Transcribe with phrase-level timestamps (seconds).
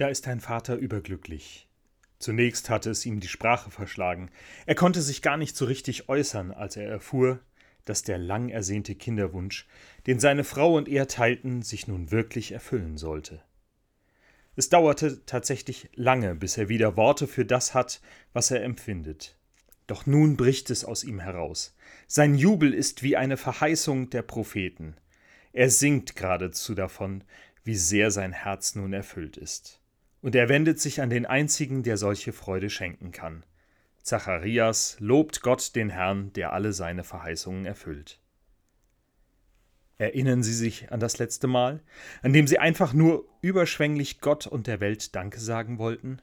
[0.00, 1.68] Da ist ein Vater überglücklich.
[2.18, 4.30] Zunächst hatte es ihm die Sprache verschlagen.
[4.64, 7.40] Er konnte sich gar nicht so richtig äußern, als er erfuhr,
[7.84, 9.66] dass der lang ersehnte Kinderwunsch,
[10.06, 13.42] den seine Frau und er teilten, sich nun wirklich erfüllen sollte.
[14.56, 18.00] Es dauerte tatsächlich lange, bis er wieder Worte für das hat,
[18.32, 19.36] was er empfindet.
[19.86, 21.76] Doch nun bricht es aus ihm heraus.
[22.06, 24.96] Sein Jubel ist wie eine Verheißung der Propheten.
[25.52, 27.22] Er singt geradezu davon,
[27.64, 29.79] wie sehr sein Herz nun erfüllt ist
[30.22, 33.44] und er wendet sich an den einzigen, der solche Freude schenken kann.
[34.02, 38.18] Zacharias lobt Gott den Herrn, der alle seine Verheißungen erfüllt.
[39.98, 41.82] Erinnern Sie sich an das letzte Mal,
[42.22, 46.22] an dem Sie einfach nur überschwänglich Gott und der Welt Danke sagen wollten?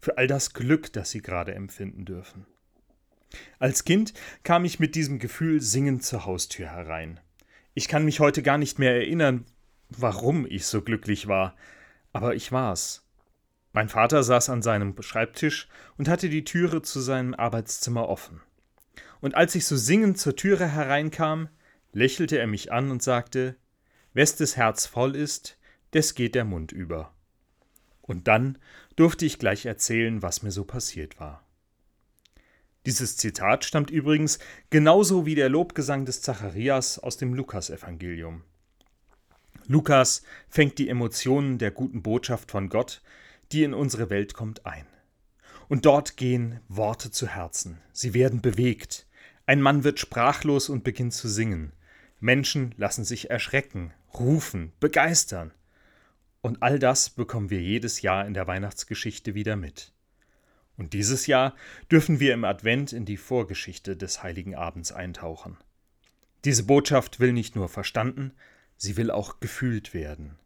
[0.00, 2.46] Für all das Glück, das Sie gerade empfinden dürfen.
[3.58, 7.18] Als Kind kam ich mit diesem Gefühl singend zur Haustür herein.
[7.74, 9.44] Ich kann mich heute gar nicht mehr erinnern,
[9.88, 11.56] warum ich so glücklich war,
[12.12, 13.07] aber ich war's.
[13.72, 18.40] Mein Vater saß an seinem Schreibtisch und hatte die Türe zu seinem Arbeitszimmer offen.
[19.20, 21.48] Und als ich so singend zur Türe hereinkam,
[21.92, 23.56] lächelte er mich an und sagte,
[24.14, 25.58] Wes des Herz voll ist,
[25.92, 27.12] des geht der Mund über.
[28.02, 28.58] Und dann
[28.96, 31.44] durfte ich gleich erzählen, was mir so passiert war.
[32.86, 34.38] Dieses Zitat stammt übrigens
[34.70, 38.44] genauso wie der Lobgesang des Zacharias aus dem Lukasevangelium.
[39.66, 43.02] Lukas fängt die Emotionen der guten Botschaft von Gott
[43.52, 44.86] die in unsere Welt kommt, ein.
[45.68, 47.78] Und dort gehen Worte zu Herzen.
[47.92, 49.06] Sie werden bewegt.
[49.46, 51.72] Ein Mann wird sprachlos und beginnt zu singen.
[52.20, 55.52] Menschen lassen sich erschrecken, rufen, begeistern.
[56.40, 59.92] Und all das bekommen wir jedes Jahr in der Weihnachtsgeschichte wieder mit.
[60.76, 61.54] Und dieses Jahr
[61.90, 65.58] dürfen wir im Advent in die Vorgeschichte des heiligen Abends eintauchen.
[66.44, 68.32] Diese Botschaft will nicht nur verstanden,
[68.76, 70.38] sie will auch gefühlt werden.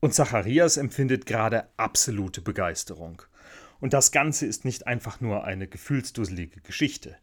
[0.00, 3.22] Und Zacharias empfindet gerade absolute Begeisterung.
[3.80, 7.16] Und das Ganze ist nicht einfach nur eine gefühlsdusselige Geschichte.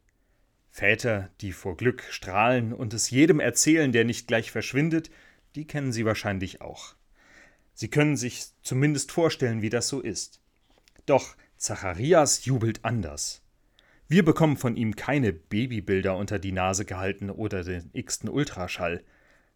[0.69, 5.09] Väter, die vor Glück strahlen und es jedem erzählen, der nicht gleich verschwindet,
[5.55, 6.95] die kennen Sie wahrscheinlich auch.
[7.73, 10.41] Sie können sich zumindest vorstellen, wie das so ist.
[11.05, 13.41] Doch Zacharias jubelt anders.
[14.07, 19.03] Wir bekommen von ihm keine Babybilder unter die Nase gehalten oder den x-ten Ultraschall.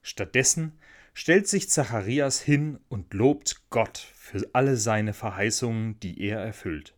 [0.01, 0.79] Stattdessen
[1.13, 6.95] stellt sich Zacharias hin und lobt Gott für alle seine Verheißungen, die er erfüllt.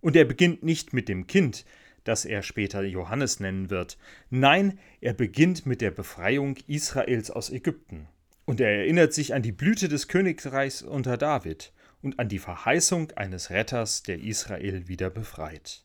[0.00, 1.64] Und er beginnt nicht mit dem Kind,
[2.04, 3.98] das er später Johannes nennen wird,
[4.30, 8.08] nein, er beginnt mit der Befreiung Israels aus Ägypten.
[8.44, 13.10] Und er erinnert sich an die Blüte des Königreichs unter David und an die Verheißung
[13.12, 15.84] eines Retters, der Israel wieder befreit.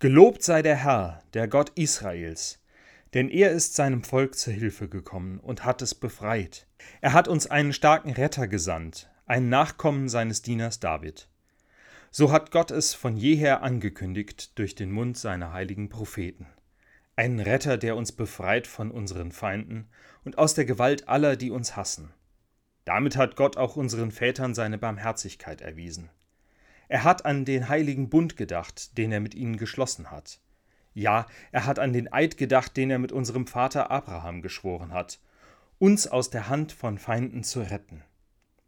[0.00, 2.63] Gelobt sei der Herr, der Gott Israels,
[3.14, 6.66] denn er ist seinem Volk zur Hilfe gekommen und hat es befreit.
[7.00, 11.28] Er hat uns einen starken Retter gesandt, einen Nachkommen seines Dieners David.
[12.10, 16.46] So hat Gott es von jeher angekündigt durch den Mund seiner heiligen Propheten.
[17.16, 19.88] Einen Retter, der uns befreit von unseren Feinden
[20.24, 22.12] und aus der Gewalt aller, die uns hassen.
[22.84, 26.10] Damit hat Gott auch unseren Vätern seine Barmherzigkeit erwiesen.
[26.88, 30.40] Er hat an den heiligen Bund gedacht, den er mit ihnen geschlossen hat.
[30.94, 35.18] Ja, er hat an den Eid gedacht, den er mit unserem Vater Abraham geschworen hat,
[35.78, 38.02] uns aus der Hand von Feinden zu retten.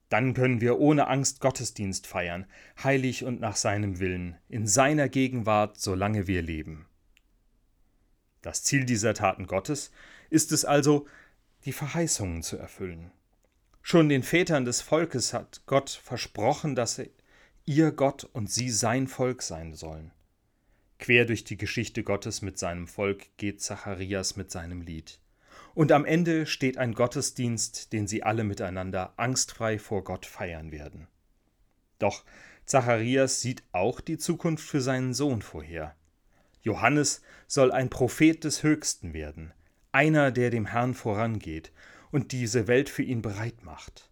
[0.08, 2.46] Dann können wir ohne Angst Gottesdienst feiern,
[2.82, 6.86] heilig und nach seinem Willen, in seiner Gegenwart, solange wir leben.
[8.42, 9.90] Das Ziel dieser Taten Gottes
[10.30, 11.06] ist es also,
[11.64, 13.10] die Verheißungen zu erfüllen.
[13.82, 17.00] Schon den Vätern des Volkes hat Gott versprochen, dass
[17.64, 20.12] ihr Gott und sie sein Volk sein sollen.
[20.98, 25.18] Quer durch die Geschichte Gottes mit seinem Volk geht Zacharias mit seinem Lied.
[25.74, 31.06] Und am Ende steht ein Gottesdienst, den sie alle miteinander angstfrei vor Gott feiern werden.
[31.98, 32.24] Doch
[32.64, 35.94] Zacharias sieht auch die Zukunft für seinen Sohn vorher.
[36.62, 39.52] Johannes soll ein Prophet des Höchsten werden,
[39.92, 41.72] einer, der dem Herrn vorangeht
[42.10, 44.10] und diese Welt für ihn bereit macht.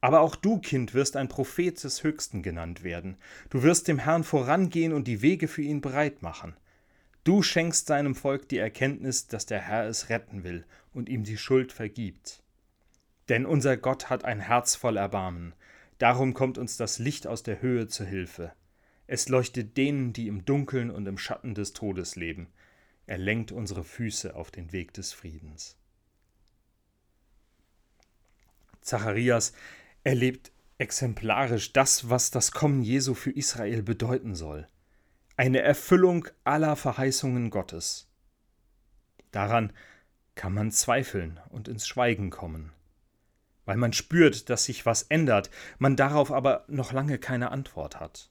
[0.00, 3.16] Aber auch du, Kind, wirst ein Prophet des Höchsten genannt werden.
[3.50, 6.54] Du wirst dem Herrn vorangehen und die Wege für ihn bereit machen.
[7.24, 11.36] Du schenkst seinem Volk die Erkenntnis, dass der Herr es retten will und ihm die
[11.36, 12.42] Schuld vergibt.
[13.28, 15.54] Denn unser Gott hat ein Herz voll Erbarmen.
[15.98, 18.52] Darum kommt uns das Licht aus der Höhe zur Hilfe.
[19.06, 22.48] Es leuchtet denen, die im Dunkeln und im Schatten des Todes leben.
[23.06, 25.76] Er lenkt unsere Füße auf den Weg des Friedens.
[28.80, 29.52] Zacharias
[30.04, 34.68] erlebt exemplarisch das, was das Kommen Jesu für Israel bedeuten soll.
[35.36, 38.08] Eine Erfüllung aller Verheißungen Gottes.
[39.30, 39.72] Daran
[40.34, 42.72] kann man zweifeln und ins Schweigen kommen.
[43.68, 48.30] weil man spürt, dass sich was ändert, man darauf aber noch lange keine Antwort hat.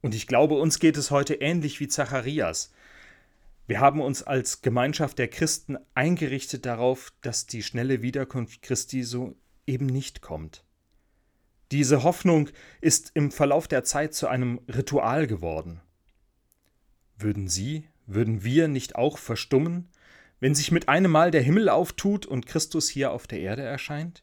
[0.00, 2.72] Und ich glaube, uns geht es heute ähnlich wie Zacharias.
[3.68, 9.36] Wir haben uns als Gemeinschaft der Christen eingerichtet darauf, dass die schnelle Wiederkunft Christi so
[9.66, 10.64] eben nicht kommt.
[11.70, 12.50] Diese Hoffnung
[12.80, 15.80] ist im Verlauf der Zeit zu einem Ritual geworden.
[17.16, 19.88] Würden Sie, würden wir nicht auch verstummen,
[20.40, 24.22] wenn sich mit einem Mal der Himmel auftut und Christus hier auf der Erde erscheint?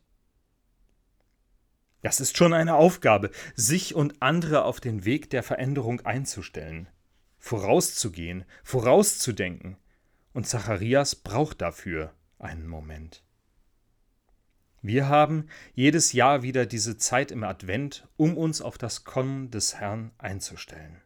[2.01, 6.87] Das ist schon eine Aufgabe, sich und andere auf den Weg der Veränderung einzustellen,
[7.37, 9.77] vorauszugehen, vorauszudenken.
[10.33, 13.23] Und Zacharias braucht dafür einen Moment.
[14.81, 19.75] Wir haben jedes Jahr wieder diese Zeit im Advent, um uns auf das Kommen des
[19.75, 21.01] Herrn einzustellen.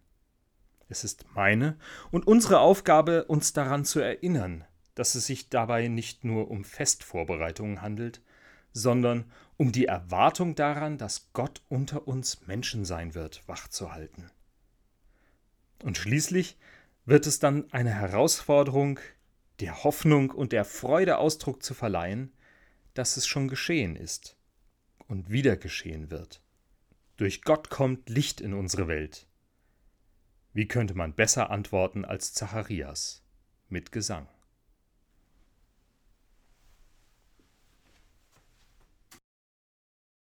[0.90, 1.78] Es ist meine
[2.12, 7.82] und unsere Aufgabe, uns daran zu erinnern, dass es sich dabei nicht nur um Festvorbereitungen
[7.82, 8.22] handelt,
[8.74, 14.30] sondern um die Erwartung daran, dass Gott unter uns Menschen sein wird, wachzuhalten.
[15.84, 16.58] Und schließlich
[17.06, 19.00] wird es dann eine Herausforderung,
[19.60, 22.32] der Hoffnung und der Freude Ausdruck zu verleihen,
[22.94, 24.38] dass es schon geschehen ist
[25.08, 26.42] und wieder geschehen wird.
[27.18, 29.28] Durch Gott kommt Licht in unsere Welt.
[30.54, 33.24] Wie könnte man besser antworten als Zacharias
[33.70, 34.28] mit Gesang?